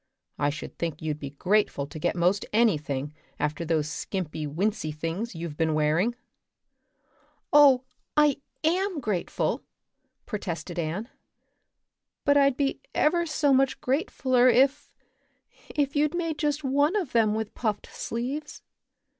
[0.39, 5.35] I should think you'd be grateful to get most anything after those skimpy wincey things
[5.35, 6.15] you've been wearing."
[7.53, 7.83] "Oh,
[8.17, 9.61] I am grateful,"
[10.25, 11.07] protested Anne.
[12.25, 14.91] "But I'd be ever so much gratefuller if
[15.69, 18.63] if you'd made just one of them with puffed sleeves.